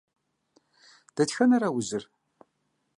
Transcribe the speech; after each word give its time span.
Дэтхэнэра 1.15 1.69
узыр? 1.77 2.03